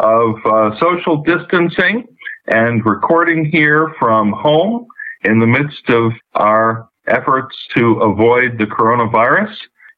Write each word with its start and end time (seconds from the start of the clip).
of 0.00 0.34
uh, 0.44 0.78
social 0.80 1.22
distancing 1.22 2.06
and 2.48 2.84
recording 2.84 3.44
here 3.44 3.94
from 3.98 4.32
home 4.32 4.86
in 5.24 5.38
the 5.38 5.46
midst 5.46 5.88
of 5.88 6.12
our 6.34 6.88
efforts 7.06 7.56
to 7.76 8.00
avoid 8.00 8.58
the 8.58 8.64
coronavirus. 8.64 9.54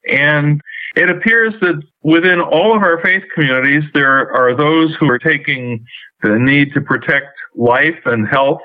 And 0.08 0.60
it 0.96 1.08
appears 1.08 1.54
that 1.60 1.80
within 2.02 2.40
all 2.40 2.76
of 2.76 2.82
our 2.82 3.00
faith 3.02 3.22
communities, 3.34 3.84
there 3.94 4.30
are 4.34 4.56
those 4.56 4.94
who 4.98 5.08
are 5.08 5.18
taking 5.18 5.84
the 6.22 6.36
need 6.38 6.72
to 6.74 6.80
protect 6.80 7.36
life 7.54 7.98
and 8.04 8.28
health 8.28 8.60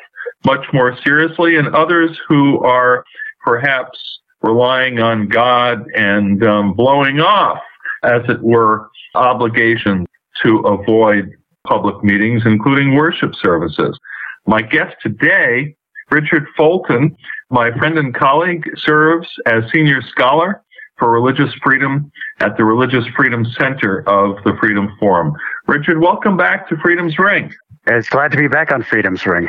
much 0.45 0.65
more 0.73 0.97
seriously, 1.03 1.57
and 1.57 1.75
others 1.75 2.17
who 2.27 2.59
are 2.63 3.03
perhaps 3.43 3.97
relying 4.41 4.99
on 4.99 5.27
God 5.27 5.83
and 5.95 6.43
um, 6.43 6.73
blowing 6.73 7.19
off 7.19 7.59
as 8.03 8.21
it 8.29 8.41
were, 8.41 8.89
obligation 9.15 10.06
to 10.43 10.59
avoid 10.59 11.31
public 11.65 12.03
meetings, 12.03 12.43
including 12.45 12.95
worship 12.95 13.33
services. 13.35 13.97
My 14.45 14.61
guest 14.61 14.95
today, 15.01 15.75
Richard 16.09 16.45
Foltin, 16.57 17.15
my 17.49 17.71
friend 17.77 17.97
and 17.97 18.13
colleague, 18.15 18.63
serves 18.77 19.27
as 19.45 19.63
senior 19.71 20.01
scholar 20.01 20.61
for 20.97 21.11
religious 21.11 21.53
freedom 21.61 22.11
at 22.39 22.57
the 22.57 22.63
Religious 22.63 23.05
Freedom 23.15 23.45
Center 23.57 24.07
of 24.09 24.43
the 24.43 24.55
Freedom 24.59 24.95
Forum. 24.99 25.33
Richard, 25.67 25.99
welcome 25.99 26.37
back 26.37 26.67
to 26.69 26.77
Freedom's 26.77 27.19
Ring. 27.19 27.53
It's 27.85 28.09
glad 28.09 28.31
to 28.31 28.37
be 28.37 28.47
back 28.47 28.71
on 28.71 28.83
Freedom's 28.83 29.25
Ring. 29.25 29.47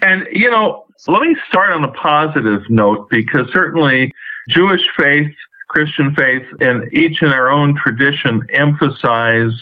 And, 0.00 0.26
you 0.32 0.50
know, 0.50 0.84
let 1.06 1.22
me 1.22 1.36
start 1.48 1.70
on 1.70 1.84
a 1.84 1.92
positive 1.92 2.62
note 2.70 3.10
because 3.10 3.46
certainly 3.52 4.12
Jewish 4.48 4.82
faith 4.96 5.34
Christian 5.74 6.14
faith 6.14 6.46
and 6.60 6.92
each 6.92 7.20
in 7.20 7.30
our 7.30 7.50
own 7.50 7.74
tradition 7.74 8.42
emphasize 8.52 9.52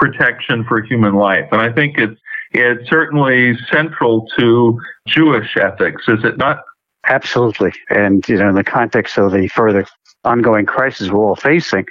protection 0.00 0.64
for 0.64 0.82
human 0.82 1.14
life. 1.14 1.46
And 1.52 1.60
I 1.60 1.70
think 1.70 1.98
it's, 1.98 2.18
it's 2.52 2.88
certainly 2.88 3.56
central 3.70 4.26
to 4.38 4.80
Jewish 5.06 5.56
ethics, 5.56 6.04
is 6.08 6.24
it 6.24 6.38
not? 6.38 6.62
Absolutely. 7.06 7.72
And, 7.90 8.26
you 8.28 8.36
know, 8.38 8.48
in 8.48 8.54
the 8.54 8.64
context 8.64 9.18
of 9.18 9.32
the 9.32 9.46
further 9.48 9.86
ongoing 10.24 10.66
crisis 10.66 11.10
we're 11.10 11.24
all 11.24 11.36
facing, 11.36 11.86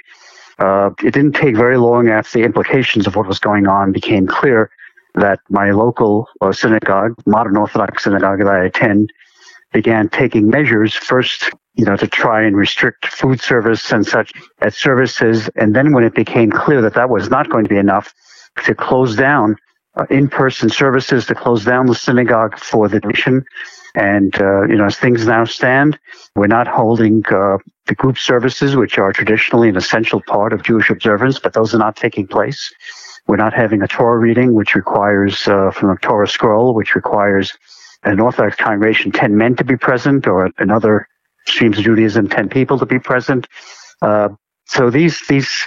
uh, 0.58 0.90
it 1.02 1.14
didn't 1.14 1.32
take 1.32 1.56
very 1.56 1.78
long 1.78 2.08
after 2.08 2.38
the 2.38 2.44
implications 2.44 3.06
of 3.06 3.16
what 3.16 3.26
was 3.26 3.38
going 3.38 3.66
on 3.66 3.92
became 3.92 4.26
clear 4.26 4.70
that 5.14 5.40
my 5.48 5.70
local 5.70 6.28
uh, 6.40 6.52
synagogue, 6.52 7.14
modern 7.26 7.56
Orthodox 7.56 8.04
synagogue 8.04 8.38
that 8.40 8.48
I 8.48 8.64
attend, 8.64 9.12
began 9.72 10.08
taking 10.08 10.48
measures 10.48 10.94
first 10.94 11.50
you 11.74 11.84
know, 11.84 11.96
to 11.96 12.06
try 12.06 12.42
and 12.42 12.56
restrict 12.56 13.06
food 13.06 13.40
service 13.40 13.92
and 13.92 14.06
such 14.06 14.32
at 14.60 14.74
services. 14.74 15.48
And 15.56 15.74
then 15.74 15.92
when 15.92 16.04
it 16.04 16.14
became 16.14 16.50
clear 16.50 16.82
that 16.82 16.94
that 16.94 17.10
was 17.10 17.30
not 17.30 17.48
going 17.48 17.64
to 17.64 17.70
be 17.70 17.76
enough 17.76 18.12
to 18.64 18.74
close 18.74 19.16
down 19.16 19.56
uh, 19.96 20.06
in-person 20.10 20.68
services, 20.68 21.26
to 21.26 21.34
close 21.34 21.64
down 21.64 21.86
the 21.86 21.94
synagogue 21.94 22.58
for 22.58 22.88
the 22.88 23.00
nation. 23.00 23.44
And, 23.94 24.34
uh, 24.40 24.62
you 24.64 24.76
know, 24.76 24.86
as 24.86 24.96
things 24.96 25.26
now 25.26 25.44
stand, 25.44 25.98
we're 26.36 26.46
not 26.46 26.68
holding 26.68 27.24
uh, 27.26 27.58
the 27.86 27.94
group 27.94 28.18
services, 28.18 28.76
which 28.76 28.98
are 28.98 29.12
traditionally 29.12 29.68
an 29.68 29.76
essential 29.76 30.20
part 30.26 30.52
of 30.52 30.62
Jewish 30.62 30.90
observance, 30.90 31.38
but 31.38 31.54
those 31.54 31.74
are 31.74 31.78
not 31.78 31.96
taking 31.96 32.26
place. 32.26 32.72
We're 33.26 33.36
not 33.36 33.52
having 33.52 33.82
a 33.82 33.88
Torah 33.88 34.18
reading, 34.18 34.54
which 34.54 34.74
requires, 34.74 35.48
uh, 35.48 35.70
from 35.70 35.90
a 35.90 35.96
Torah 35.96 36.28
scroll, 36.28 36.74
which 36.74 36.94
requires 36.94 37.56
an 38.02 38.20
Orthodox 38.20 38.56
congregation 38.56 39.12
10 39.12 39.36
men 39.36 39.56
to 39.56 39.64
be 39.64 39.76
present 39.76 40.26
or 40.26 40.50
another 40.58 41.06
streams 41.46 41.78
of 41.78 41.84
Judaism, 41.84 42.28
10 42.28 42.48
people 42.48 42.78
to 42.78 42.86
be 42.86 42.98
present. 42.98 43.46
Uh, 44.02 44.30
so 44.66 44.90
these, 44.90 45.20
these, 45.28 45.66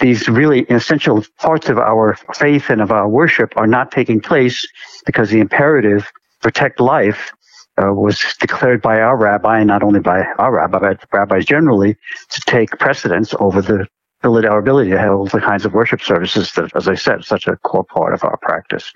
these 0.00 0.28
really 0.28 0.62
essential 0.62 1.24
parts 1.38 1.68
of 1.68 1.78
our 1.78 2.16
faith 2.34 2.70
and 2.70 2.80
of 2.80 2.90
our 2.90 3.08
worship 3.08 3.52
are 3.56 3.66
not 3.66 3.90
taking 3.90 4.20
place 4.20 4.66
because 5.06 5.30
the 5.30 5.40
imperative 5.40 6.10
protect 6.40 6.80
life 6.80 7.32
uh, 7.78 7.92
was 7.92 8.20
declared 8.38 8.82
by 8.82 9.00
our 9.00 9.16
rabbi, 9.16 9.58
and 9.58 9.68
not 9.68 9.82
only 9.82 10.00
by 10.00 10.24
our 10.38 10.52
rabbi, 10.52 10.78
but 10.78 10.98
rabbis 11.12 11.44
generally, 11.44 11.96
to 12.28 12.40
take 12.46 12.70
precedence 12.78 13.34
over 13.40 13.62
the 13.62 13.86
our 14.24 14.58
ability 14.58 14.90
to 14.90 14.98
have 14.98 15.12
all 15.12 15.26
the 15.26 15.40
kinds 15.40 15.64
of 15.64 15.72
worship 15.72 16.00
services 16.00 16.52
that, 16.52 16.70
as 16.76 16.86
I 16.86 16.94
said, 16.94 17.24
such 17.24 17.48
a 17.48 17.56
core 17.56 17.82
part 17.82 18.14
of 18.14 18.22
our 18.22 18.36
practice. 18.36 18.92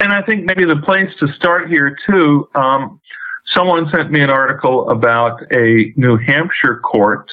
And 0.00 0.12
I 0.12 0.22
think 0.22 0.44
maybe 0.44 0.64
the 0.64 0.76
place 0.76 1.10
to 1.20 1.28
start 1.34 1.68
here 1.68 1.96
too. 2.06 2.48
Um, 2.54 3.00
Someone 3.46 3.88
sent 3.90 4.10
me 4.10 4.20
an 4.20 4.30
article 4.30 4.88
about 4.88 5.40
a 5.52 5.92
New 5.96 6.16
Hampshire 6.16 6.80
court 6.80 7.30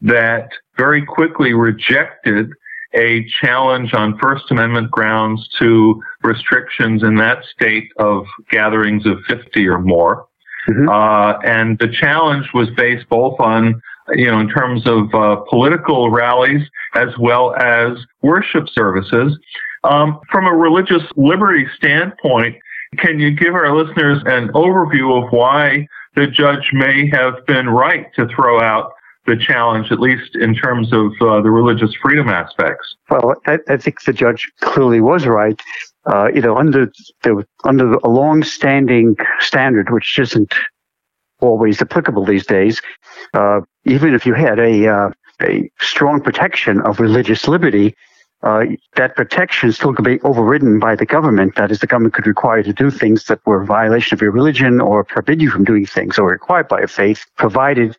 that 0.00 0.50
very 0.76 1.04
quickly 1.04 1.54
rejected 1.54 2.50
a 2.94 3.24
challenge 3.40 3.94
on 3.94 4.18
First 4.18 4.50
Amendment 4.50 4.90
grounds 4.90 5.48
to 5.58 6.02
restrictions 6.22 7.02
in 7.02 7.14
that 7.16 7.44
state 7.44 7.88
of 7.98 8.26
gatherings 8.50 9.06
of 9.06 9.18
50 9.26 9.66
or 9.66 9.78
more. 9.78 10.26
Mm-hmm. 10.68 10.88
Uh, 10.88 11.38
and 11.38 11.78
the 11.78 11.88
challenge 11.88 12.46
was 12.52 12.68
based 12.76 13.08
both 13.08 13.40
on, 13.40 13.80
you 14.14 14.26
know, 14.26 14.40
in 14.40 14.48
terms 14.48 14.86
of 14.86 15.14
uh, 15.14 15.36
political 15.48 16.10
rallies 16.10 16.68
as 16.94 17.08
well 17.18 17.54
as 17.54 17.96
worship 18.20 18.68
services. 18.68 19.38
Um, 19.84 20.20
from 20.30 20.46
a 20.46 20.52
religious 20.52 21.02
liberty 21.16 21.66
standpoint, 21.76 22.56
can 22.98 23.18
you 23.18 23.30
give 23.30 23.54
our 23.54 23.74
listeners 23.74 24.22
an 24.26 24.48
overview 24.48 25.24
of 25.24 25.32
why 25.32 25.86
the 26.14 26.26
judge 26.26 26.70
may 26.72 27.08
have 27.10 27.34
been 27.46 27.68
right 27.68 28.06
to 28.14 28.28
throw 28.28 28.60
out 28.60 28.92
the 29.26 29.36
challenge, 29.36 29.90
at 29.90 30.00
least 30.00 30.36
in 30.36 30.54
terms 30.54 30.92
of 30.92 31.12
uh, 31.20 31.40
the 31.40 31.50
religious 31.50 31.94
freedom 32.02 32.28
aspects? 32.28 32.96
Well, 33.08 33.34
I, 33.46 33.58
I, 33.68 33.76
think 33.76 34.02
the 34.02 34.12
judge 34.12 34.50
clearly 34.60 35.00
was 35.00 35.26
right. 35.26 35.60
Uh, 36.06 36.28
you 36.34 36.40
know, 36.40 36.56
under 36.56 36.90
the, 37.22 37.46
under 37.64 37.94
a 37.94 38.08
long-standing 38.08 39.16
standard, 39.38 39.90
which 39.90 40.18
isn't 40.18 40.52
always 41.40 41.80
applicable 41.80 42.24
these 42.24 42.44
days, 42.44 42.82
uh, 43.34 43.60
even 43.84 44.14
if 44.14 44.26
you 44.26 44.34
had 44.34 44.58
a 44.58 44.88
uh, 44.88 45.10
a 45.40 45.70
strong 45.80 46.20
protection 46.20 46.80
of 46.82 47.00
religious 47.00 47.48
liberty, 47.48 47.94
uh, 48.42 48.64
that 48.96 49.14
protection 49.14 49.70
still 49.72 49.94
could 49.94 50.04
be 50.04 50.20
overridden 50.22 50.80
by 50.80 50.96
the 50.96 51.06
government. 51.06 51.54
That 51.56 51.70
is, 51.70 51.78
the 51.78 51.86
government 51.86 52.14
could 52.14 52.26
require 52.26 52.58
you 52.58 52.64
to 52.64 52.72
do 52.72 52.90
things 52.90 53.24
that 53.26 53.44
were 53.46 53.62
a 53.62 53.66
violation 53.66 54.16
of 54.16 54.20
your 54.20 54.32
religion 54.32 54.80
or 54.80 55.04
forbid 55.04 55.40
you 55.40 55.50
from 55.50 55.64
doing 55.64 55.86
things 55.86 56.18
or 56.18 56.28
required 56.28 56.68
by 56.68 56.78
your 56.78 56.88
faith, 56.88 57.24
provided 57.36 57.96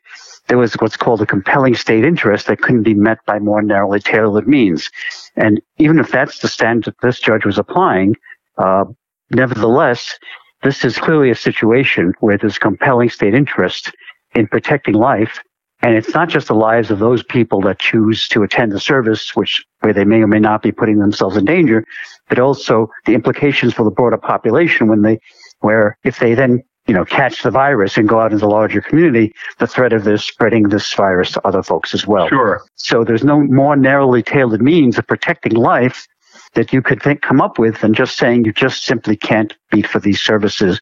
there 0.47 0.57
was 0.57 0.73
what's 0.73 0.97
called 0.97 1.21
a 1.21 1.25
compelling 1.25 1.75
state 1.75 2.03
interest 2.03 2.47
that 2.47 2.59
couldn't 2.59 2.83
be 2.83 2.93
met 2.93 3.19
by 3.25 3.39
more 3.39 3.61
narrowly 3.61 4.01
tailored 4.01 4.47
means. 4.47 4.89
And 5.37 5.61
even 5.77 5.97
if 5.99 6.11
that's 6.11 6.39
the 6.39 6.49
standard 6.49 6.85
that 6.85 7.01
this 7.01 7.19
judge 7.19 7.45
was 7.45 7.57
applying, 7.57 8.15
uh, 8.57 8.83
nevertheless, 9.31 10.19
this 10.61 10.83
is 10.83 10.97
clearly 10.97 11.29
a 11.29 11.35
situation 11.35 12.13
where 12.19 12.37
there's 12.37 12.57
compelling 12.57 13.09
state 13.09 13.33
interest 13.33 13.93
in 14.35 14.47
protecting 14.47 14.95
life 14.95 15.39
and 15.83 15.97
it's 15.97 16.13
not 16.13 16.29
just 16.29 16.47
the 16.47 16.55
lives 16.55 16.89
of 16.91 16.99
those 16.99 17.23
people 17.23 17.59
that 17.61 17.77
choose 17.77 18.29
to 18.29 18.41
attend 18.41 18.71
the 18.71 18.79
service, 18.79 19.35
which 19.35 19.65
where 19.81 19.93
they 19.93 20.05
may 20.05 20.21
or 20.21 20.27
may 20.27 20.39
not 20.39 20.61
be 20.61 20.71
putting 20.71 20.97
themselves 20.97 21.35
in 21.35 21.43
danger, 21.43 21.83
but 22.29 22.39
also 22.39 22.89
the 23.05 23.13
implications 23.13 23.73
for 23.73 23.83
the 23.83 23.91
broader 23.91 24.17
population 24.17 24.87
when 24.87 25.01
they, 25.01 25.19
where 25.59 25.97
if 26.05 26.19
they 26.19 26.35
then, 26.35 26.63
you 26.87 26.93
know, 26.93 27.03
catch 27.03 27.43
the 27.43 27.51
virus 27.51 27.97
and 27.97 28.07
go 28.07 28.21
out 28.21 28.31
into 28.31 28.45
the 28.45 28.49
larger 28.49 28.79
community, 28.79 29.33
the 29.59 29.67
threat 29.67 29.91
of 29.91 30.05
this 30.05 30.23
spreading 30.23 30.69
this 30.69 30.93
virus 30.93 31.33
to 31.33 31.45
other 31.45 31.61
folks 31.61 31.93
as 31.93 32.07
well. 32.07 32.29
Sure. 32.29 32.63
So 32.75 33.03
there's 33.03 33.25
no 33.25 33.41
more 33.41 33.75
narrowly 33.75 34.23
tailored 34.23 34.61
means 34.61 34.97
of 34.97 35.05
protecting 35.05 35.53
life 35.53 36.07
that 36.53 36.71
you 36.71 36.81
could 36.81 37.01
think, 37.01 37.21
come 37.21 37.41
up 37.41 37.59
with 37.59 37.81
than 37.81 37.93
just 37.93 38.15
saying 38.15 38.45
you 38.45 38.53
just 38.53 38.85
simply 38.85 39.17
can't 39.17 39.53
beat 39.69 39.87
for 39.87 39.99
these 39.99 40.21
services 40.21 40.79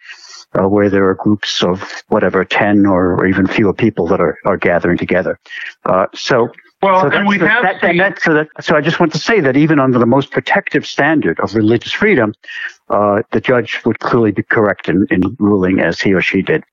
uh, 0.59 0.68
where 0.68 0.89
there 0.89 1.07
are 1.09 1.15
groups 1.15 1.63
of 1.63 2.03
whatever, 2.09 2.44
10 2.44 2.86
or, 2.86 3.15
or, 3.15 3.25
even 3.25 3.48
fewer 3.48 3.74
people 3.74 4.07
that 4.07 4.19
are, 4.19 4.38
are 4.45 4.57
gathering 4.57 4.98
together. 4.98 5.39
Uh, 5.86 6.07
so, 6.13 6.50
well, 6.81 7.01
so 7.01 7.09
and 7.12 7.27
we 7.27 7.38
have 7.39 7.63
that, 7.63 7.81
seen... 7.81 7.98
that, 7.98 8.21
so, 8.21 8.33
that, 8.33 8.48
so 8.59 8.75
I 8.75 8.81
just 8.81 9.00
want 9.00 9.13
to 9.13 9.19
say 9.19 9.39
that 9.39 9.56
even 9.56 9.80
under 9.80 10.00
the 10.00 10.06
most 10.06 10.31
protective 10.31 10.86
standard 10.86 11.39
of 11.39 11.56
religious 11.56 11.94
freedom, 11.94 12.33
uh, 12.89 13.21
the 13.31 13.39
judge 13.39 13.81
would 13.86 14.00
clearly 14.00 14.31
be 14.31 14.44
correct 14.44 14.89
in, 14.89 15.06
in 15.09 15.36
ruling 15.39 15.80
as 15.80 16.01
he 16.01 16.13
or 16.13 16.21
she 16.21 16.42
did. 16.42 16.63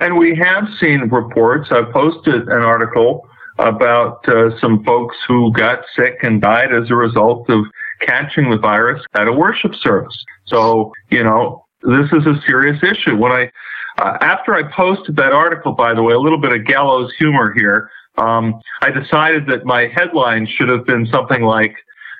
And 0.00 0.16
we 0.16 0.36
have 0.36 0.64
seen 0.80 1.00
reports. 1.10 1.68
I 1.70 1.82
posted 1.82 2.48
an 2.48 2.62
article 2.62 3.28
about 3.58 4.26
uh, 4.28 4.58
some 4.60 4.84
folks 4.84 5.16
who 5.26 5.52
got 5.52 5.80
sick 5.96 6.20
and 6.22 6.40
died 6.40 6.72
as 6.72 6.90
a 6.90 6.94
result 6.94 7.50
of 7.50 7.64
catching 8.00 8.50
the 8.50 8.58
virus 8.58 9.02
at 9.14 9.26
a 9.26 9.32
worship 9.32 9.74
service. 9.74 10.16
So, 10.46 10.92
you 11.10 11.24
know, 11.24 11.64
this 11.82 12.06
is 12.12 12.26
a 12.26 12.40
serious 12.46 12.82
issue. 12.82 13.16
When 13.16 13.32
I, 13.32 13.50
uh, 13.98 14.18
after 14.20 14.54
I 14.54 14.62
posted 14.72 15.16
that 15.16 15.32
article, 15.32 15.72
by 15.72 15.94
the 15.94 16.02
way, 16.02 16.14
a 16.14 16.18
little 16.18 16.40
bit 16.40 16.52
of 16.52 16.64
gallows 16.64 17.12
humor 17.18 17.52
here, 17.52 17.90
um, 18.16 18.60
I 18.82 18.90
decided 18.90 19.46
that 19.46 19.64
my 19.64 19.86
headline 19.86 20.46
should 20.46 20.68
have 20.68 20.84
been 20.84 21.06
something 21.06 21.42
like, 21.42 21.74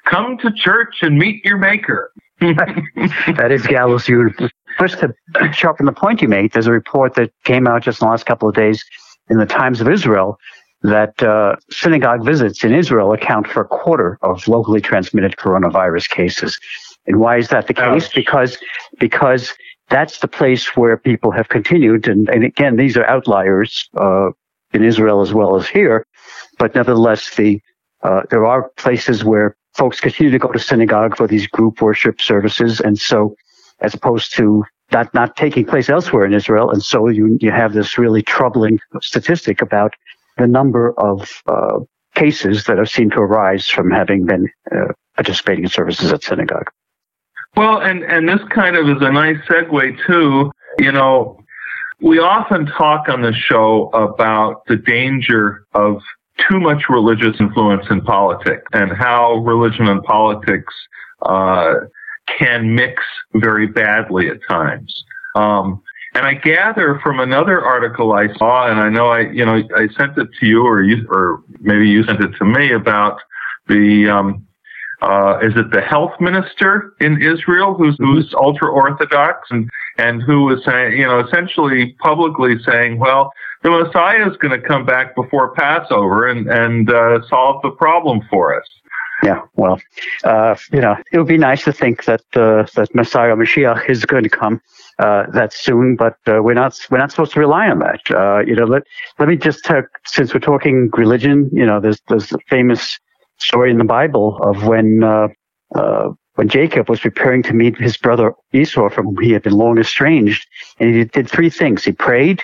come 0.04 0.38
to 0.38 0.52
church 0.52 0.96
and 1.02 1.18
meet 1.18 1.44
your 1.44 1.58
maker. 1.58 2.12
that 2.40 3.48
is 3.50 3.66
gallows 3.66 4.06
humor. 4.06 4.32
Just 4.78 5.00
to 5.00 5.12
sharpen 5.52 5.86
the 5.86 5.92
point 5.92 6.22
you 6.22 6.28
made, 6.28 6.52
there's 6.52 6.68
a 6.68 6.72
report 6.72 7.14
that 7.14 7.32
came 7.44 7.66
out 7.66 7.82
just 7.82 8.00
in 8.00 8.06
the 8.06 8.10
last 8.10 8.26
couple 8.26 8.48
of 8.48 8.54
days 8.54 8.84
in 9.28 9.38
the 9.38 9.46
Times 9.46 9.80
of 9.80 9.88
Israel 9.88 10.38
that 10.82 11.20
uh, 11.22 11.56
synagogue 11.70 12.24
visits 12.24 12.62
in 12.62 12.72
Israel 12.72 13.12
account 13.12 13.48
for 13.48 13.62
a 13.62 13.64
quarter 13.64 14.18
of 14.22 14.46
locally 14.46 14.80
transmitted 14.80 15.36
coronavirus 15.36 16.08
cases. 16.08 16.58
And 17.08 17.18
why 17.18 17.38
is 17.38 17.48
that 17.48 17.66
the 17.66 17.74
case? 17.74 18.08
Because 18.14 18.58
because 19.00 19.54
that's 19.88 20.18
the 20.18 20.28
place 20.28 20.76
where 20.76 20.96
people 20.98 21.30
have 21.30 21.48
continued, 21.48 22.06
and, 22.06 22.28
and 22.28 22.44
again, 22.44 22.76
these 22.76 22.96
are 22.98 23.06
outliers 23.06 23.88
uh, 23.96 24.28
in 24.74 24.84
Israel 24.84 25.22
as 25.22 25.32
well 25.32 25.56
as 25.56 25.66
here, 25.66 26.06
but 26.58 26.74
nevertheless, 26.74 27.34
the 27.34 27.60
uh, 28.02 28.22
there 28.30 28.44
are 28.44 28.68
places 28.76 29.24
where 29.24 29.56
folks 29.74 30.00
continue 30.00 30.30
to 30.30 30.38
go 30.38 30.52
to 30.52 30.58
synagogue 30.58 31.16
for 31.16 31.26
these 31.26 31.46
group 31.46 31.80
worship 31.80 32.20
services, 32.20 32.80
and 32.80 32.98
so 32.98 33.34
as 33.80 33.94
opposed 33.94 34.36
to 34.36 34.62
that 34.90 35.12
not 35.14 35.34
taking 35.34 35.64
place 35.64 35.88
elsewhere 35.88 36.26
in 36.26 36.34
Israel, 36.34 36.70
and 36.70 36.82
so 36.82 37.08
you 37.08 37.38
you 37.40 37.50
have 37.50 37.72
this 37.72 37.96
really 37.96 38.22
troubling 38.22 38.78
statistic 39.00 39.62
about 39.62 39.94
the 40.36 40.46
number 40.46 40.92
of 41.00 41.42
uh, 41.46 41.78
cases 42.14 42.64
that 42.64 42.76
have 42.76 42.90
seemed 42.90 43.12
to 43.12 43.20
arise 43.20 43.66
from 43.66 43.90
having 43.90 44.26
been 44.26 44.46
uh, 44.70 44.92
participating 45.16 45.64
in 45.64 45.70
services 45.70 46.12
at 46.12 46.22
synagogue. 46.22 46.68
Well, 47.56 47.80
and, 47.80 48.04
and 48.04 48.28
this 48.28 48.40
kind 48.50 48.76
of 48.76 48.88
is 48.88 49.02
a 49.02 49.10
nice 49.10 49.38
segue 49.48 50.06
too. 50.06 50.52
You 50.78 50.92
know, 50.92 51.38
we 52.00 52.18
often 52.18 52.66
talk 52.66 53.08
on 53.08 53.22
the 53.22 53.32
show 53.32 53.88
about 53.88 54.64
the 54.66 54.76
danger 54.76 55.64
of 55.74 56.00
too 56.48 56.60
much 56.60 56.84
religious 56.88 57.36
influence 57.40 57.84
in 57.90 58.00
politics 58.02 58.62
and 58.72 58.92
how 58.92 59.36
religion 59.38 59.88
and 59.88 60.02
politics 60.04 60.72
uh, 61.22 61.74
can 62.38 62.74
mix 62.74 63.02
very 63.34 63.66
badly 63.66 64.28
at 64.28 64.38
times. 64.48 64.94
Um, 65.34 65.82
and 66.14 66.26
I 66.26 66.34
gather 66.34 67.00
from 67.02 67.20
another 67.20 67.64
article 67.64 68.12
I 68.12 68.32
saw, 68.34 68.70
and 68.70 68.80
I 68.80 68.88
know 68.88 69.08
I, 69.08 69.20
you 69.30 69.44
know, 69.44 69.62
I 69.76 69.88
sent 69.96 70.16
it 70.16 70.28
to 70.40 70.46
you, 70.46 70.64
or 70.64 70.82
you, 70.82 71.06
or 71.10 71.42
maybe 71.60 71.88
you 71.88 72.02
sent 72.04 72.20
it 72.20 72.30
to 72.38 72.44
me 72.44 72.72
about 72.72 73.20
the, 73.66 74.08
um, 74.08 74.46
uh, 75.02 75.38
is 75.42 75.52
it 75.56 75.70
the 75.70 75.80
health 75.80 76.12
minister 76.20 76.94
in 77.00 77.22
Israel 77.22 77.74
who's 77.74 77.94
mm-hmm. 77.96 78.14
who's 78.14 78.34
ultra 78.34 78.70
orthodox 78.70 79.48
and 79.50 79.70
and 79.98 80.22
who 80.22 80.44
was 80.44 80.64
saying, 80.64 80.98
you 80.98 81.06
know, 81.06 81.20
essentially 81.20 81.96
publicly 82.00 82.56
saying, 82.64 82.98
well, 82.98 83.32
the 83.62 83.70
Messiah 83.70 84.28
is 84.28 84.36
going 84.36 84.58
to 84.60 84.66
come 84.66 84.86
back 84.86 85.14
before 85.14 85.54
Passover 85.54 86.26
and 86.26 86.48
and 86.48 86.90
uh, 86.90 87.20
solve 87.28 87.62
the 87.62 87.70
problem 87.70 88.20
for 88.30 88.58
us. 88.58 88.66
Yeah, 89.24 89.42
well, 89.56 89.80
uh, 90.22 90.54
you 90.72 90.80
know, 90.80 90.96
it 91.12 91.18
would 91.18 91.26
be 91.26 91.38
nice 91.38 91.64
to 91.64 91.72
think 91.72 92.04
that 92.04 92.22
uh, 92.34 92.66
that 92.76 92.94
Messiah 92.94 93.34
Mashiach 93.34 93.90
is 93.90 94.04
going 94.04 94.22
to 94.22 94.28
come 94.28 94.60
uh, 95.00 95.26
that 95.32 95.52
soon, 95.52 95.96
but 95.96 96.16
uh, 96.28 96.40
we're 96.40 96.54
not 96.54 96.78
we're 96.88 96.98
not 96.98 97.10
supposed 97.10 97.32
to 97.32 97.40
rely 97.40 97.68
on 97.68 97.80
that. 97.80 98.00
Uh, 98.10 98.40
you 98.46 98.54
know, 98.54 98.64
let 98.64 98.84
let 99.18 99.28
me 99.28 99.36
just 99.36 99.64
talk, 99.64 99.86
since 100.06 100.32
we're 100.32 100.40
talking 100.40 100.88
religion. 100.92 101.50
You 101.52 101.66
know, 101.66 101.80
there's 101.80 102.00
there's 102.08 102.32
a 102.32 102.38
famous 102.48 103.00
story 103.38 103.70
in 103.70 103.78
the 103.78 103.84
Bible 103.84 104.38
of 104.42 104.66
when 104.66 105.02
uh, 105.02 105.28
when 106.34 106.48
Jacob 106.48 106.88
was 106.88 107.00
preparing 107.00 107.42
to 107.42 107.52
meet 107.52 107.76
his 107.78 107.96
brother 107.96 108.32
Esau, 108.52 108.88
from 108.90 109.06
whom 109.06 109.18
he 109.20 109.32
had 109.32 109.42
been 109.42 109.54
long 109.54 109.78
estranged, 109.78 110.46
and 110.78 110.94
he 110.94 111.04
did 111.04 111.28
three 111.28 111.50
things: 111.50 111.84
he 111.84 111.92
prayed, 111.92 112.42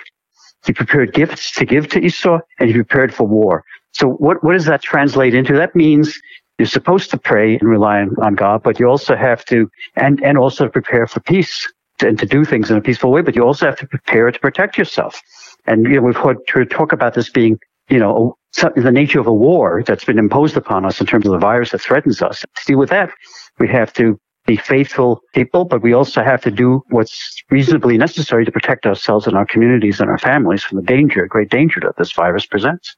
he 0.65 0.73
prepared 0.73 1.13
gifts 1.13 1.51
to 1.53 1.65
give 1.65 1.87
to 1.89 1.99
Esau, 1.99 2.39
and 2.59 2.69
he 2.69 2.73
prepared 2.73 3.13
for 3.13 3.25
war. 3.25 3.63
So 3.93 4.09
what 4.09 4.43
what 4.43 4.53
does 4.53 4.65
that 4.65 4.81
translate 4.81 5.33
into? 5.33 5.53
That 5.53 5.75
means 5.75 6.19
you're 6.57 6.67
supposed 6.67 7.11
to 7.11 7.17
pray 7.17 7.57
and 7.57 7.69
rely 7.69 7.99
on, 8.01 8.15
on 8.21 8.35
God, 8.35 8.63
but 8.63 8.79
you 8.79 8.87
also 8.87 9.15
have 9.15 9.43
to, 9.45 9.69
and, 9.95 10.23
and 10.23 10.37
also 10.37 10.69
prepare 10.69 11.05
for 11.05 11.19
peace 11.19 11.67
and 12.01 12.17
to 12.19 12.25
do 12.25 12.45
things 12.45 12.71
in 12.71 12.77
a 12.77 12.81
peaceful 12.81 13.11
way, 13.11 13.21
but 13.21 13.35
you 13.35 13.43
also 13.43 13.65
have 13.65 13.77
to 13.77 13.87
prepare 13.87 14.31
to 14.31 14.39
protect 14.39 14.77
yourself. 14.77 15.21
And, 15.65 15.83
you 15.83 15.95
know, 15.95 16.01
we've 16.01 16.15
heard 16.15 16.69
talk 16.69 16.93
about 16.93 17.13
this 17.13 17.29
being, 17.29 17.59
you 17.89 17.99
know, 17.99 18.37
the 18.75 18.91
nature 18.91 19.19
of 19.19 19.27
a 19.27 19.33
war 19.33 19.83
that's 19.85 20.05
been 20.05 20.19
imposed 20.19 20.57
upon 20.57 20.85
us 20.85 20.99
in 20.99 21.05
terms 21.05 21.25
of 21.25 21.31
the 21.31 21.37
virus 21.37 21.71
that 21.71 21.81
threatens 21.81 22.21
us. 22.21 22.41
To 22.41 22.65
deal 22.65 22.79
with 22.79 22.89
that, 22.89 23.11
we 23.59 23.67
have 23.67 23.93
to 23.93 24.19
be 24.45 24.55
faithful 24.55 25.21
people, 25.33 25.65
but 25.65 25.81
we 25.81 25.93
also 25.93 26.23
have 26.23 26.41
to 26.41 26.51
do 26.51 26.81
what's 26.89 27.43
reasonably 27.49 27.97
necessary 27.97 28.45
to 28.45 28.51
protect 28.51 28.85
ourselves 28.85 29.27
and 29.27 29.35
our 29.35 29.45
communities 29.45 29.99
and 29.99 30.09
our 30.09 30.19
families 30.19 30.63
from 30.63 30.77
the 30.77 30.83
danger, 30.83 31.25
great 31.25 31.49
danger 31.49 31.79
that 31.81 31.97
this 31.97 32.13
virus 32.13 32.45
presents. 32.45 32.95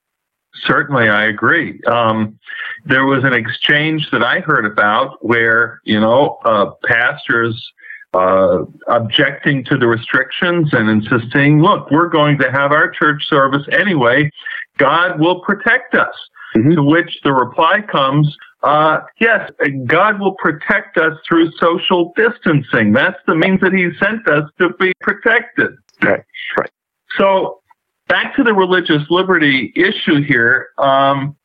Certainly, 0.63 1.09
I 1.09 1.25
agree. 1.25 1.79
Um, 1.87 2.39
there 2.85 3.05
was 3.05 3.23
an 3.23 3.33
exchange 3.33 4.09
that 4.11 4.23
I 4.23 4.39
heard 4.39 4.65
about 4.65 5.23
where, 5.25 5.81
you 5.83 5.99
know, 5.99 6.37
uh, 6.45 6.71
pastors 6.85 7.71
uh, 8.17 8.65
objecting 8.87 9.63
to 9.65 9.77
the 9.77 9.87
restrictions 9.87 10.69
and 10.73 10.89
insisting, 10.89 11.61
look, 11.61 11.91
we're 11.91 12.09
going 12.09 12.37
to 12.39 12.51
have 12.51 12.71
our 12.71 12.89
church 12.89 13.23
service 13.27 13.65
anyway. 13.71 14.29
God 14.77 15.19
will 15.19 15.41
protect 15.41 15.93
us. 15.95 16.15
Mm-hmm. 16.55 16.75
To 16.75 16.83
which 16.83 17.19
the 17.23 17.33
reply 17.33 17.81
comes, 17.81 18.35
uh, 18.63 19.01
yes, 19.19 19.51
God 19.85 20.19
will 20.19 20.33
protect 20.35 20.97
us 20.97 21.13
through 21.27 21.51
social 21.59 22.13
distancing. 22.15 22.93
That's 22.93 23.19
the 23.27 23.35
means 23.35 23.59
that 23.61 23.73
He 23.73 23.89
sent 23.99 24.27
us 24.29 24.49
to 24.59 24.69
be 24.79 24.93
protected. 25.01 25.71
Right, 26.01 26.23
right. 26.57 26.71
So 27.17 27.61
back 28.07 28.35
to 28.37 28.43
the 28.43 28.53
religious 28.53 29.03
liberty 29.09 29.73
issue 29.75 30.23
here. 30.23 30.69
Um, 30.77 31.35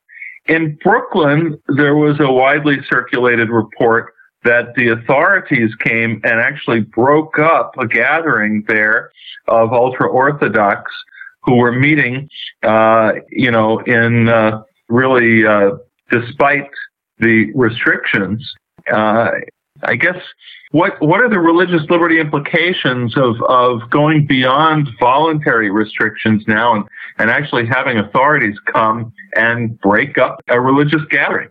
in 0.47 0.79
Brooklyn, 0.83 1.59
there 1.69 1.97
was 1.97 2.19
a 2.21 2.31
widely 2.31 2.79
circulated 2.89 3.51
report 3.51 4.12
that 4.45 4.75
the 4.75 4.89
authorities 4.89 5.75
came 5.77 6.21
and 6.25 6.41
actually 6.41 6.81
broke 6.81 7.39
up 7.39 7.75
a 7.79 7.87
gathering 7.87 8.65
there 8.67 9.11
of 9.49 9.73
ultra 9.73 10.09
orthodox 10.09 10.91
who 11.43 11.57
were 11.57 11.73
meeting, 11.73 12.29
uh, 12.63 13.13
you 13.31 13.51
know, 13.51 13.79
in 13.81 14.29
uh, 14.29 14.63
really 14.89 15.45
uh, 15.47 15.73
despite 16.11 16.69
the 17.19 17.53
restrictions. 17.55 18.53
Uh, 18.93 19.31
I 19.85 19.97
guess 19.97 20.17
what 20.71 21.01
what 21.03 21.21
are 21.21 21.29
the 21.29 21.41
religious 21.41 21.83
liberty 21.91 22.21
implications 22.21 23.17
of, 23.17 23.37
of 23.49 23.91
going 23.91 24.27
beyond 24.27 24.89
voluntary 25.01 25.71
restrictions 25.71 26.45
now 26.47 26.75
and, 26.75 26.85
and 27.19 27.31
actually 27.31 27.67
having 27.67 27.99
authorities 27.99 28.57
come 28.73 29.13
and 29.35 29.79
break 29.81 30.19
up 30.19 30.41
a 30.49 30.61
religious 30.61 31.03
gathering? 31.11 31.49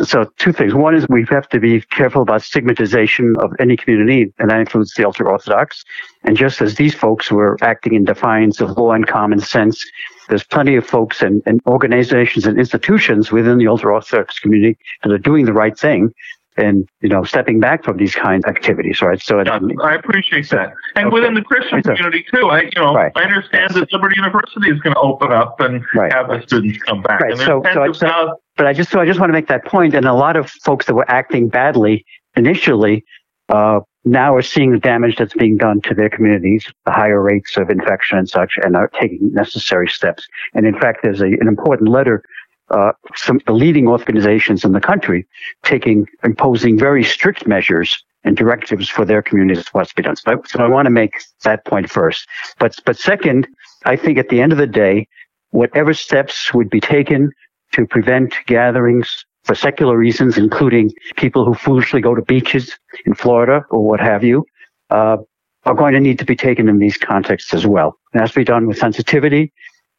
So 0.00 0.24
two 0.38 0.52
things. 0.52 0.74
One 0.74 0.94
is 0.94 1.06
we 1.10 1.26
have 1.28 1.48
to 1.50 1.60
be 1.60 1.82
careful 1.82 2.22
about 2.22 2.42
stigmatization 2.42 3.34
of 3.40 3.52
any 3.60 3.76
community, 3.76 4.32
and 4.38 4.50
that 4.50 4.58
includes 4.58 4.94
the 4.94 5.04
ultra 5.04 5.28
orthodox. 5.28 5.84
And 6.24 6.34
just 6.34 6.62
as 6.62 6.76
these 6.76 6.94
folks 6.94 7.30
were 7.30 7.58
acting 7.60 7.92
in 7.94 8.04
defiance 8.04 8.60
of 8.62 8.70
law 8.78 8.92
and 8.92 9.06
common 9.06 9.40
sense, 9.40 9.84
there's 10.28 10.44
plenty 10.44 10.76
of 10.76 10.86
folks 10.86 11.20
and, 11.20 11.42
and 11.44 11.60
organizations 11.66 12.46
and 12.46 12.58
institutions 12.58 13.30
within 13.30 13.58
the 13.58 13.66
ultra 13.66 13.92
orthodox 13.92 14.38
community 14.38 14.78
that 15.02 15.12
are 15.12 15.18
doing 15.18 15.44
the 15.44 15.52
right 15.52 15.78
thing 15.78 16.10
and 16.56 16.88
you 17.00 17.08
know 17.08 17.24
stepping 17.24 17.60
back 17.60 17.84
from 17.84 17.96
these 17.96 18.14
kinds 18.14 18.44
of 18.44 18.50
activities 18.54 19.00
right 19.00 19.20
so 19.22 19.42
yeah, 19.42 19.58
i 19.82 19.94
appreciate 19.94 20.48
that 20.50 20.74
and 20.96 21.06
okay. 21.06 21.14
within 21.14 21.34
the 21.34 21.42
christian 21.42 21.76
right. 21.76 21.84
community 21.84 22.24
too 22.32 22.46
i 22.48 22.62
you 22.62 22.70
know 22.76 22.94
right. 22.94 23.12
i 23.16 23.22
understand 23.22 23.72
that 23.74 23.90
liberty 23.92 24.16
university 24.16 24.70
is 24.70 24.78
going 24.80 24.94
to 24.94 25.00
open 25.00 25.32
up 25.32 25.58
and 25.60 25.84
right. 25.94 26.12
have 26.12 26.28
the 26.28 26.40
students 26.42 26.78
come 26.82 27.02
back 27.02 27.20
right. 27.20 27.36
so, 27.38 27.62
so, 27.72 27.92
so 27.92 28.40
but 28.56 28.66
i 28.66 28.72
just 28.72 28.90
so 28.90 29.00
i 29.00 29.06
just 29.06 29.18
want 29.18 29.30
to 29.30 29.34
make 29.34 29.48
that 29.48 29.64
point 29.64 29.94
and 29.94 30.06
a 30.06 30.14
lot 30.14 30.36
of 30.36 30.50
folks 30.50 30.86
that 30.86 30.94
were 30.94 31.10
acting 31.10 31.48
badly 31.48 32.04
initially 32.36 33.04
uh, 33.48 33.80
now 34.04 34.34
are 34.34 34.42
seeing 34.42 34.72
the 34.72 34.78
damage 34.78 35.16
that's 35.16 35.34
being 35.34 35.56
done 35.56 35.80
to 35.82 35.94
their 35.94 36.08
communities, 36.08 36.66
the 36.86 36.90
higher 36.90 37.22
rates 37.22 37.56
of 37.56 37.70
infection 37.70 38.18
and 38.18 38.28
such, 38.28 38.54
and 38.62 38.76
are 38.76 38.88
taking 39.00 39.32
necessary 39.32 39.88
steps. 39.88 40.26
And 40.54 40.66
in 40.66 40.78
fact, 40.78 41.00
there's 41.02 41.20
a, 41.20 41.26
an 41.26 41.46
important 41.46 41.88
letter 41.88 42.24
uh, 42.72 42.92
some 43.14 43.40
leading 43.48 43.86
organizations 43.86 44.64
in 44.64 44.72
the 44.72 44.80
country 44.80 45.26
taking 45.62 46.06
imposing 46.24 46.78
very 46.78 47.04
strict 47.04 47.46
measures 47.46 48.02
and 48.24 48.36
directives 48.36 48.88
for 48.88 49.04
their 49.04 49.22
communities 49.22 49.68
what 49.72 49.88
to 49.88 49.94
be 49.94 50.02
done. 50.02 50.16
So 50.16 50.32
I, 50.32 50.34
so 50.46 50.64
I 50.64 50.68
want 50.68 50.86
to 50.86 50.90
make 50.90 51.14
that 51.44 51.64
point 51.64 51.90
first. 51.90 52.26
But 52.58 52.76
but 52.86 52.96
second, 52.96 53.46
I 53.84 53.96
think 53.96 54.18
at 54.18 54.28
the 54.28 54.40
end 54.40 54.52
of 54.52 54.58
the 54.58 54.66
day, 54.66 55.06
whatever 55.50 55.92
steps 55.92 56.54
would 56.54 56.70
be 56.70 56.80
taken 56.80 57.30
to 57.72 57.86
prevent 57.86 58.34
gatherings 58.46 59.24
for 59.44 59.54
secular 59.54 59.96
reasons, 59.96 60.38
including 60.38 60.92
people 61.16 61.44
who 61.44 61.54
foolishly 61.54 62.00
go 62.00 62.14
to 62.14 62.22
beaches 62.22 62.78
in 63.06 63.14
Florida 63.14 63.64
or 63.70 63.84
what 63.84 64.00
have 64.00 64.22
you, 64.22 64.46
uh, 64.90 65.16
are 65.64 65.74
going 65.74 65.94
to 65.94 66.00
need 66.00 66.18
to 66.18 66.24
be 66.24 66.36
taken 66.36 66.68
in 66.68 66.78
these 66.78 66.96
contexts 66.96 67.52
as 67.52 67.66
well. 67.66 67.98
It 68.14 68.18
has 68.20 68.30
to 68.32 68.40
be 68.40 68.44
done 68.44 68.66
with 68.66 68.78
sensitivity 68.78 69.52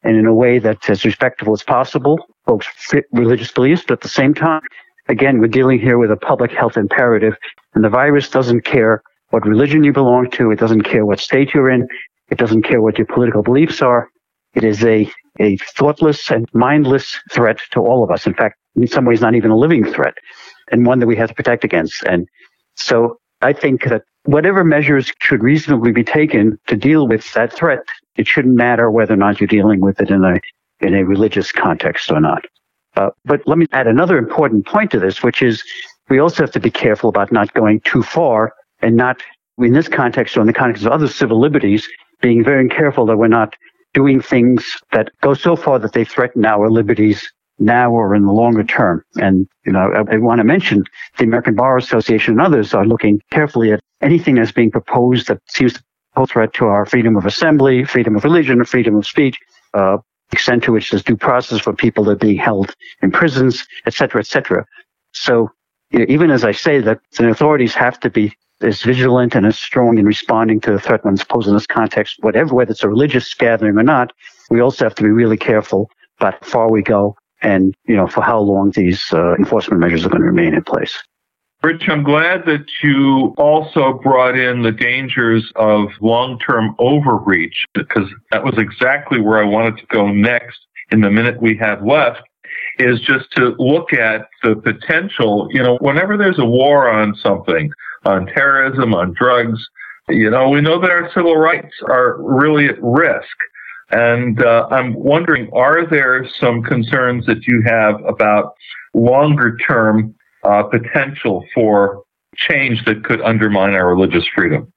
and 0.04 0.16
in 0.16 0.26
a 0.26 0.34
way 0.34 0.58
that's 0.58 0.88
as 0.90 1.04
respectful 1.04 1.52
as 1.52 1.62
possible, 1.62 2.18
folks 2.46 2.66
fit 2.76 3.04
religious 3.12 3.50
beliefs, 3.50 3.82
but 3.86 3.94
at 3.94 4.00
the 4.02 4.08
same 4.08 4.34
time, 4.34 4.60
again, 5.08 5.40
we're 5.40 5.48
dealing 5.48 5.80
here 5.80 5.98
with 5.98 6.10
a 6.10 6.16
public 6.16 6.52
health 6.52 6.76
imperative, 6.76 7.34
and 7.74 7.82
the 7.82 7.88
virus 7.88 8.28
doesn't 8.28 8.64
care 8.64 9.02
what 9.30 9.46
religion 9.46 9.82
you 9.82 9.92
belong 9.92 10.30
to. 10.30 10.50
It 10.50 10.58
doesn't 10.58 10.82
care 10.82 11.04
what 11.04 11.20
state 11.20 11.54
you're 11.54 11.70
in. 11.70 11.88
It 12.30 12.38
doesn't 12.38 12.62
care 12.62 12.80
what 12.80 12.98
your 12.98 13.06
political 13.06 13.42
beliefs 13.42 13.82
are. 13.82 14.08
It 14.54 14.62
is 14.64 14.84
a, 14.84 15.10
a 15.40 15.56
thoughtless 15.76 16.30
and 16.30 16.46
mindless 16.52 17.18
threat 17.32 17.58
to 17.72 17.80
all 17.80 18.04
of 18.04 18.10
us. 18.10 18.26
In 18.26 18.34
fact, 18.34 18.56
in 18.76 18.86
some 18.86 19.04
ways, 19.04 19.20
not 19.20 19.34
even 19.34 19.50
a 19.50 19.56
living 19.56 19.84
threat 19.84 20.14
and 20.70 20.86
one 20.86 20.98
that 21.00 21.06
we 21.06 21.16
have 21.16 21.28
to 21.28 21.34
protect 21.34 21.64
against. 21.64 22.02
And 22.04 22.26
so 22.76 23.16
I 23.44 23.52
think 23.52 23.84
that 23.90 24.04
whatever 24.24 24.64
measures 24.64 25.12
should 25.20 25.42
reasonably 25.42 25.92
be 25.92 26.02
taken 26.02 26.58
to 26.66 26.76
deal 26.76 27.06
with 27.06 27.30
that 27.34 27.52
threat, 27.52 27.80
it 28.16 28.26
shouldn't 28.26 28.54
matter 28.54 28.90
whether 28.90 29.12
or 29.12 29.18
not 29.18 29.38
you're 29.38 29.46
dealing 29.46 29.80
with 29.80 30.00
it 30.00 30.10
in 30.10 30.24
a, 30.24 30.40
in 30.80 30.94
a 30.94 31.04
religious 31.04 31.52
context 31.52 32.10
or 32.10 32.20
not. 32.20 32.42
Uh, 32.96 33.10
but 33.26 33.42
let 33.46 33.58
me 33.58 33.66
add 33.72 33.86
another 33.86 34.16
important 34.16 34.66
point 34.66 34.90
to 34.92 34.98
this, 34.98 35.22
which 35.22 35.42
is 35.42 35.62
we 36.08 36.18
also 36.18 36.42
have 36.42 36.52
to 36.52 36.60
be 36.60 36.70
careful 36.70 37.10
about 37.10 37.32
not 37.32 37.52
going 37.52 37.80
too 37.80 38.02
far 38.02 38.54
and 38.80 38.96
not, 38.96 39.22
in 39.58 39.74
this 39.74 39.88
context 39.88 40.38
or 40.38 40.40
in 40.40 40.46
the 40.46 40.52
context 40.54 40.86
of 40.86 40.92
other 40.92 41.08
civil 41.08 41.38
liberties, 41.38 41.86
being 42.22 42.42
very 42.42 42.66
careful 42.66 43.04
that 43.04 43.18
we're 43.18 43.28
not 43.28 43.54
doing 43.92 44.22
things 44.22 44.74
that 44.92 45.10
go 45.20 45.34
so 45.34 45.54
far 45.54 45.78
that 45.78 45.92
they 45.92 46.04
threaten 46.04 46.46
our 46.46 46.70
liberties 46.70 47.30
now 47.58 47.92
or 47.92 48.14
in 48.14 48.26
the 48.26 48.32
longer 48.32 48.64
term. 48.64 49.04
And, 49.16 49.46
you 49.64 49.72
know, 49.72 49.92
I, 49.92 50.14
I, 50.14 50.18
want 50.18 50.40
to 50.40 50.44
mention 50.44 50.84
the 51.18 51.24
American 51.24 51.54
Bar 51.54 51.76
Association 51.76 52.32
and 52.32 52.40
others 52.40 52.74
are 52.74 52.84
looking 52.84 53.20
carefully 53.30 53.72
at 53.72 53.80
anything 54.00 54.34
that's 54.34 54.52
being 54.52 54.70
proposed 54.70 55.28
that 55.28 55.40
seems 55.48 55.74
to 55.74 55.84
pose 56.14 56.30
threat 56.30 56.52
to 56.54 56.66
our 56.66 56.84
freedom 56.84 57.16
of 57.16 57.26
assembly, 57.26 57.84
freedom 57.84 58.16
of 58.16 58.24
religion, 58.24 58.64
freedom 58.64 58.96
of 58.96 59.06
speech, 59.06 59.36
uh, 59.74 59.98
extent 60.32 60.64
to 60.64 60.72
which 60.72 60.90
there's 60.90 61.02
due 61.02 61.16
process 61.16 61.60
for 61.60 61.72
people 61.72 62.04
that 62.04 62.12
are 62.12 62.16
being 62.16 62.38
held 62.38 62.74
in 63.02 63.10
prisons, 63.10 63.66
et 63.86 63.94
cetera, 63.94 64.20
et 64.20 64.26
cetera. 64.26 64.64
So 65.12 65.50
you 65.90 66.00
know, 66.00 66.06
even 66.08 66.30
as 66.30 66.44
I 66.44 66.52
say 66.52 66.80
that 66.80 67.00
the 67.16 67.30
authorities 67.30 67.74
have 67.74 68.00
to 68.00 68.10
be 68.10 68.32
as 68.60 68.82
vigilant 68.82 69.34
and 69.34 69.46
as 69.46 69.58
strong 69.58 69.98
in 69.98 70.06
responding 70.06 70.60
to 70.62 70.72
the 70.72 70.78
threat 70.78 71.00
it's 71.04 71.24
posed 71.24 71.48
in 71.48 71.54
this 71.54 71.66
context, 71.66 72.16
whatever, 72.20 72.54
whether 72.54 72.72
it's 72.72 72.82
a 72.82 72.88
religious 72.88 73.32
gathering 73.34 73.78
or 73.78 73.82
not, 73.82 74.12
we 74.50 74.60
also 74.60 74.84
have 74.84 74.94
to 74.96 75.02
be 75.02 75.10
really 75.10 75.36
careful 75.36 75.90
about 76.18 76.34
how 76.42 76.48
far 76.48 76.70
we 76.70 76.82
go 76.82 77.16
and, 77.42 77.74
you 77.84 77.96
know, 77.96 78.06
for 78.06 78.22
how 78.22 78.38
long 78.38 78.70
these 78.70 79.04
uh, 79.12 79.34
enforcement 79.36 79.80
measures 79.80 80.04
are 80.04 80.08
going 80.08 80.22
to 80.22 80.26
remain 80.26 80.54
in 80.54 80.62
place. 80.62 80.98
Rich, 81.62 81.88
I'm 81.88 82.02
glad 82.02 82.44
that 82.44 82.66
you 82.82 83.34
also 83.38 83.94
brought 84.02 84.36
in 84.36 84.62
the 84.62 84.70
dangers 84.70 85.50
of 85.56 85.88
long-term 86.02 86.74
overreach 86.78 87.64
because 87.72 88.06
that 88.32 88.44
was 88.44 88.58
exactly 88.58 89.18
where 89.18 89.42
I 89.42 89.46
wanted 89.46 89.78
to 89.78 89.86
go 89.86 90.08
next 90.08 90.58
in 90.90 91.00
the 91.00 91.10
minute 91.10 91.40
we 91.40 91.56
have 91.56 91.82
left 91.82 92.20
is 92.78 93.00
just 93.00 93.30
to 93.36 93.54
look 93.58 93.92
at 93.92 94.28
the 94.42 94.56
potential, 94.56 95.48
you 95.50 95.62
know, 95.62 95.78
whenever 95.80 96.16
there's 96.16 96.38
a 96.38 96.44
war 96.44 96.88
on 96.90 97.14
something, 97.14 97.70
on 98.04 98.26
terrorism, 98.26 98.94
on 98.94 99.14
drugs, 99.14 99.66
you 100.08 100.28
know, 100.28 100.50
we 100.50 100.60
know 100.60 100.78
that 100.80 100.90
our 100.90 101.10
civil 101.14 101.36
rights 101.36 101.74
are 101.88 102.22
really 102.22 102.66
at 102.66 102.76
risk. 102.82 103.36
And 103.90 104.42
uh, 104.42 104.68
I'm 104.70 104.94
wondering, 104.94 105.50
are 105.52 105.86
there 105.86 106.26
some 106.40 106.62
concerns 106.62 107.26
that 107.26 107.46
you 107.46 107.62
have 107.66 108.02
about 108.04 108.54
longer 108.94 109.56
term 109.58 110.14
uh, 110.42 110.62
potential 110.64 111.44
for 111.54 112.02
change 112.36 112.84
that 112.84 113.04
could 113.04 113.20
undermine 113.20 113.74
our 113.74 113.88
religious 113.88 114.26
freedom? 114.34 114.72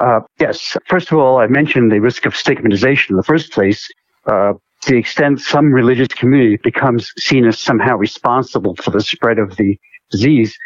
Uh, 0.00 0.20
yes. 0.38 0.76
First 0.86 1.12
of 1.12 1.18
all, 1.18 1.38
I 1.38 1.46
mentioned 1.46 1.92
the 1.92 2.00
risk 2.00 2.26
of 2.26 2.36
stigmatization 2.36 3.14
in 3.14 3.16
the 3.16 3.22
first 3.22 3.52
place. 3.52 3.88
Uh, 4.26 4.54
to 4.82 4.92
the 4.92 4.98
extent 4.98 5.40
some 5.40 5.72
religious 5.72 6.08
community 6.08 6.56
becomes 6.56 7.12
seen 7.18 7.44
as 7.44 7.58
somehow 7.58 7.96
responsible 7.96 8.76
for 8.76 8.90
the 8.90 9.00
spread 9.00 9.38
of 9.38 9.56
the 9.56 9.78
disease, 10.10 10.56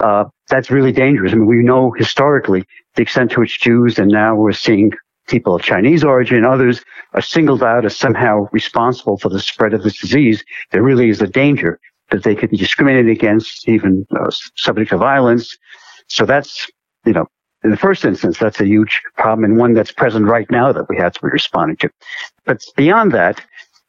uh, 0.00 0.24
that's 0.48 0.70
really 0.70 0.92
dangerous. 0.92 1.32
I 1.32 1.36
mean, 1.36 1.46
we 1.46 1.62
know 1.62 1.92
historically 1.92 2.64
the 2.94 3.02
extent 3.02 3.30
to 3.32 3.40
which 3.40 3.60
Jews, 3.60 3.98
and 3.98 4.10
now 4.10 4.34
we're 4.34 4.52
seeing 4.52 4.92
people 5.26 5.54
of 5.54 5.62
Chinese 5.62 6.04
origin 6.04 6.44
others 6.44 6.82
are 7.12 7.20
singled 7.20 7.62
out 7.62 7.84
as 7.84 7.96
somehow 7.96 8.48
responsible 8.52 9.16
for 9.18 9.28
the 9.28 9.40
spread 9.40 9.74
of 9.74 9.82
this 9.82 10.00
disease. 10.00 10.44
There 10.70 10.82
really 10.82 11.08
is 11.08 11.22
a 11.22 11.26
danger 11.26 11.80
that 12.10 12.22
they 12.22 12.34
could 12.34 12.50
be 12.50 12.56
discriminated 12.56 13.10
against, 13.10 13.68
even 13.68 14.06
uh, 14.18 14.30
subject 14.56 14.90
to 14.90 14.98
violence. 14.98 15.56
So 16.08 16.26
that's, 16.26 16.66
you 17.06 17.12
know, 17.12 17.26
in 17.62 17.70
the 17.70 17.76
first 17.76 18.04
instance, 18.04 18.38
that's 18.38 18.60
a 18.60 18.66
huge 18.66 19.00
problem 19.16 19.44
and 19.44 19.58
one 19.58 19.72
that's 19.72 19.90
present 19.90 20.26
right 20.26 20.50
now 20.50 20.70
that 20.72 20.88
we 20.88 20.98
have 20.98 21.12
to 21.14 21.20
be 21.22 21.28
responding 21.28 21.76
to. 21.78 21.90
But 22.44 22.62
beyond 22.76 23.12
that, 23.12 23.42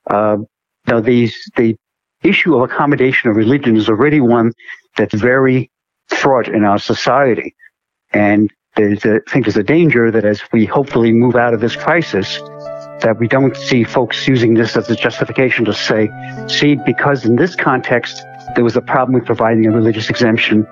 uh, 0.10 0.38
you 0.40 0.94
know, 0.94 1.02
these, 1.02 1.36
the 1.58 1.76
issue 2.24 2.56
of 2.56 2.70
accommodation 2.70 3.30
of 3.30 3.36
religion 3.36 3.76
is 3.76 3.90
already 3.90 4.22
one 4.22 4.54
that's 4.96 5.14
very 5.14 5.70
fraught 6.08 6.48
in 6.48 6.64
our 6.64 6.80
society. 6.80 7.54
And 8.12 8.50
there's 8.76 9.06
a, 9.06 9.16
I 9.16 9.32
think 9.32 9.46
there's 9.46 9.58
a 9.58 9.64
danger 9.64 10.12
that 10.12 10.26
as 10.26 10.42
we 10.52 10.66
hopefully 10.66 11.12
move 11.12 11.36
out 11.36 11.54
of 11.54 11.62
this 11.62 11.76
crisis, 11.76 12.38
that 13.02 13.18
we 13.20 13.28
don't 13.28 13.56
see 13.56 13.84
folks 13.84 14.28
using 14.28 14.54
this 14.54 14.76
as 14.76 14.90
a 14.90 14.96
justification 14.96 15.66
to 15.66 15.74
say, 15.74 16.10
see, 16.48 16.76
because 16.86 17.26
in 17.26 17.36
this 17.36 17.56
context, 17.56 18.24
there 18.56 18.64
was 18.64 18.76
a 18.76 18.82
problem 18.82 19.14
with 19.14 19.26
providing 19.26 19.66
a 19.66 19.72
religious 19.72 20.10
exemption. 20.10 20.68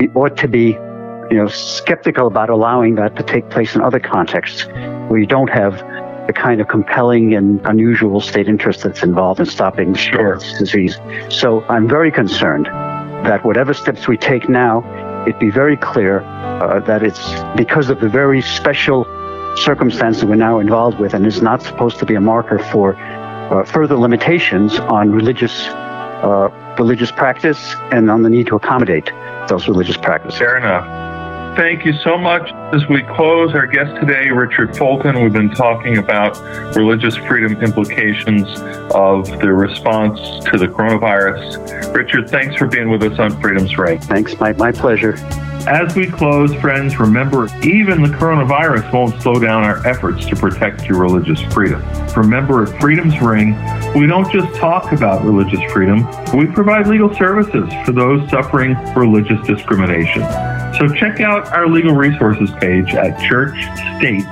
We 0.00 0.08
ought 0.10 0.36
to 0.38 0.48
be, 0.48 0.70
you 1.30 1.36
know, 1.36 1.48
skeptical 1.48 2.26
about 2.26 2.50
allowing 2.50 2.94
that 2.96 3.16
to 3.16 3.22
take 3.22 3.48
place 3.50 3.74
in 3.74 3.80
other 3.80 4.00
contexts 4.00 4.66
where 5.08 5.18
you 5.18 5.26
don't 5.26 5.50
have 5.50 5.78
the 6.26 6.32
kind 6.32 6.60
of 6.60 6.68
compelling 6.68 7.34
and 7.34 7.60
unusual 7.64 8.20
state 8.20 8.48
interest 8.48 8.82
that's 8.82 9.02
involved 9.02 9.40
in 9.40 9.46
stopping 9.46 9.94
sure. 9.94 10.36
disease. 10.58 10.98
So 11.30 11.62
I'm 11.64 11.88
very 11.88 12.12
concerned 12.12 12.66
that 12.66 13.44
whatever 13.44 13.72
steps 13.72 14.06
we 14.06 14.16
take 14.16 14.48
now, 14.48 14.84
it 15.26 15.38
be 15.40 15.50
very 15.50 15.76
clear 15.76 16.20
uh, 16.60 16.80
that 16.80 17.02
it's 17.02 17.32
because 17.56 17.88
of 17.90 18.00
the 18.00 18.08
very 18.08 18.42
special 18.42 19.04
circumstance 19.56 20.20
that 20.20 20.26
we're 20.26 20.36
now 20.36 20.58
involved 20.58 20.98
with, 20.98 21.14
and 21.14 21.26
is 21.26 21.42
not 21.42 21.62
supposed 21.62 21.98
to 21.98 22.06
be 22.06 22.14
a 22.14 22.20
marker 22.20 22.58
for 22.58 22.96
uh, 22.96 23.64
further 23.64 23.96
limitations 23.96 24.78
on 24.78 25.10
religious 25.10 25.66
uh, 25.68 26.48
religious 26.78 27.10
practice 27.10 27.74
and 27.92 28.10
on 28.10 28.22
the 28.22 28.30
need 28.30 28.46
to 28.46 28.56
accommodate 28.56 29.10
those 29.48 29.68
religious 29.68 29.96
practices. 29.96 30.38
Fair 30.38 30.56
enough. 30.56 31.08
Thank 31.56 31.84
you 31.84 31.92
so 32.04 32.16
much. 32.16 32.52
As 32.72 32.86
we 32.88 33.02
close, 33.02 33.52
our 33.52 33.66
guest 33.66 34.00
today, 34.00 34.30
Richard 34.30 34.70
Foltin, 34.74 35.20
we've 35.20 35.32
been 35.32 35.50
talking 35.50 35.98
about 35.98 36.38
religious 36.76 37.16
freedom 37.16 37.60
implications 37.60 38.46
of 38.92 39.26
the 39.40 39.52
response 39.52 40.20
to 40.50 40.56
the 40.56 40.68
coronavirus. 40.68 41.92
Richard, 41.92 42.30
thanks 42.30 42.54
for 42.54 42.66
being 42.66 42.90
with 42.90 43.02
us 43.02 43.18
on 43.18 43.40
Freedom's 43.40 43.76
Ring. 43.76 43.98
Thanks, 43.98 44.38
my, 44.38 44.52
my 44.52 44.70
pleasure. 44.70 45.16
As 45.68 45.94
we 45.94 46.06
close, 46.06 46.54
friends, 46.54 46.98
remember 46.98 47.46
even 47.62 48.00
the 48.00 48.08
coronavirus 48.08 48.90
won't 48.90 49.20
slow 49.20 49.34
down 49.34 49.64
our 49.64 49.86
efforts 49.86 50.24
to 50.28 50.34
protect 50.34 50.86
your 50.86 50.98
religious 50.98 51.42
freedom. 51.52 51.84
Remember, 52.16 52.62
at 52.62 52.80
Freedom's 52.80 53.20
Ring, 53.20 53.50
we 53.94 54.06
don't 54.06 54.32
just 54.32 54.58
talk 54.58 54.92
about 54.92 55.22
religious 55.26 55.60
freedom, 55.70 56.06
we 56.34 56.46
provide 56.46 56.86
legal 56.86 57.14
services 57.14 57.70
for 57.84 57.92
those 57.92 58.26
suffering 58.30 58.74
religious 58.94 59.46
discrimination. 59.46 60.22
So 60.78 60.88
check 60.88 61.20
out 61.20 61.48
our 61.48 61.68
legal 61.68 61.92
resources 61.94 62.50
page 62.58 62.94
at 62.94 63.18
churchstate.org. 63.18 64.24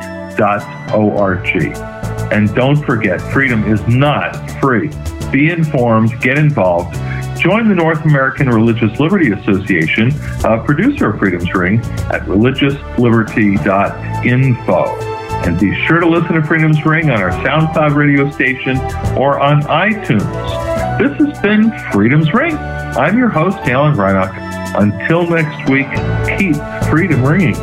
And 2.33 2.55
don't 2.55 2.83
forget, 2.83 3.21
freedom 3.21 3.71
is 3.71 3.87
not 3.87 4.51
free. 4.59 4.91
Be 5.31 5.51
informed, 5.51 6.19
get 6.23 6.39
involved, 6.39 6.97
Join 7.47 7.69
the 7.69 7.77
North 7.77 8.05
American 8.05 8.49
Religious 8.49 8.99
Liberty 8.99 9.31
Association, 9.31 10.11
a 10.45 10.61
producer 10.65 11.11
of 11.11 11.21
Freedom's 11.21 11.55
Ring, 11.55 11.79
at 12.11 12.23
religiousliberty.info. 12.23 14.85
And 15.47 15.61
be 15.61 15.73
sure 15.87 16.01
to 16.01 16.09
listen 16.09 16.35
to 16.35 16.43
Freedom's 16.43 16.85
Ring 16.85 17.09
on 17.09 17.23
our 17.23 17.31
SoundCloud 17.31 17.95
radio 17.95 18.29
station 18.33 18.79
or 19.17 19.39
on 19.39 19.63
iTunes. 19.63 20.99
This 20.99 21.13
has 21.25 21.41
been 21.41 21.73
Freedom's 21.93 22.35
Ring. 22.35 22.57
I'm 22.57 23.17
your 23.17 23.29
host, 23.29 23.59
Alan 23.59 23.95
Reinach. 23.95 24.35
Until 24.77 25.31
next 25.31 25.71
week, 25.71 25.87
keep 26.37 26.57
freedom 26.91 27.25
ringing. 27.25 27.55